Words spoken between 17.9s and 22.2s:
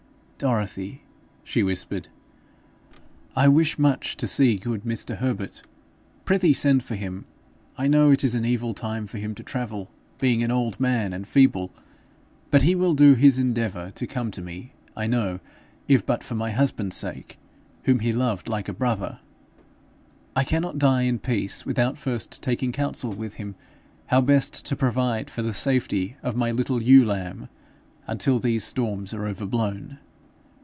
he loved like a brother. I cannot die in peace without